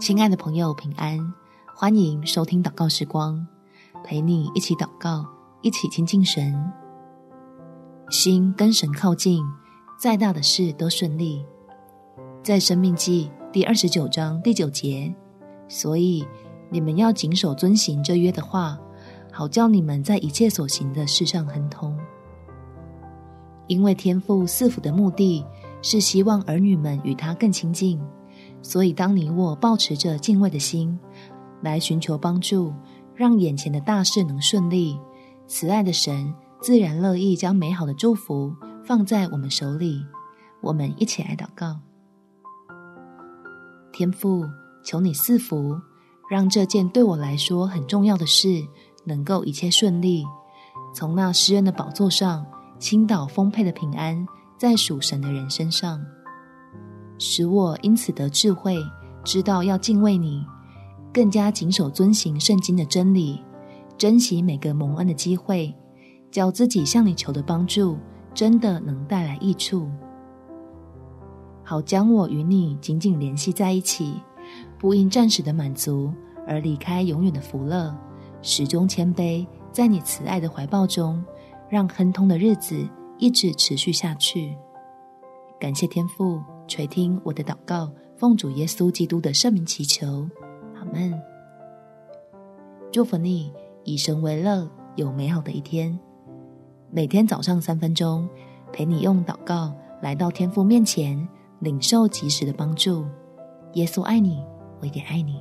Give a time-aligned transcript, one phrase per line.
[0.00, 1.32] 亲爱的朋友，平安！
[1.74, 3.46] 欢迎收听祷告时光，
[4.02, 5.24] 陪你一起祷告，
[5.62, 6.72] 一起亲近神。
[8.10, 9.42] 心跟神靠近，
[9.98, 11.44] 再大的事都顺利。
[12.42, 15.14] 在生命记第二十九章第九节，
[15.68, 16.26] 所以
[16.70, 18.78] 你们要谨守遵行这约的话，
[19.32, 21.96] 好叫你们在一切所行的事上亨通。
[23.68, 25.42] 因为天父赐福的目的
[25.80, 27.98] 是希望儿女们与他更亲近。
[28.64, 30.98] 所以，当你我抱持着敬畏的心
[31.60, 32.72] 来寻求帮助，
[33.14, 34.98] 让眼前的大事能顺利，
[35.46, 36.32] 慈爱的神
[36.62, 40.02] 自然乐意将美好的祝福放在我们手里。
[40.62, 41.78] 我们一起来祷告：
[43.92, 44.46] 天父，
[44.82, 45.78] 求你赐福，
[46.30, 48.48] 让这件对我来说很重要的事
[49.04, 50.24] 能够一切顺利，
[50.94, 52.46] 从那施恩的宝座上
[52.78, 54.26] 倾倒丰沛的平安
[54.56, 56.00] 在属神的人身上。
[57.26, 58.76] 使我因此得智慧，
[59.24, 60.44] 知道要敬畏你，
[61.10, 63.42] 更加谨守遵行圣经的真理，
[63.96, 65.74] 珍惜每个蒙恩的机会，
[66.30, 67.96] 叫自己向你求的帮助
[68.34, 69.88] 真的能带来益处，
[71.64, 74.20] 好将我与你紧紧联系在一起，
[74.78, 76.12] 不因暂时的满足
[76.46, 77.96] 而离开永远的福乐，
[78.42, 81.24] 始终谦卑在你慈爱的怀抱中，
[81.70, 84.54] 让亨通的日子一直持续下去。
[85.58, 86.38] 感谢天父。
[86.66, 90.28] 垂听我的祷告，奉主耶稣基督的圣名祈求，
[90.74, 91.20] 阿门。
[92.90, 93.52] 祝福你
[93.84, 95.98] 以神为乐，有美好的一天。
[96.90, 98.28] 每天早上三分钟，
[98.72, 101.28] 陪你用祷告来到天父面前，
[101.60, 103.04] 领受及时的帮助。
[103.74, 104.42] 耶稣爱你，
[104.80, 105.40] 我也爱你。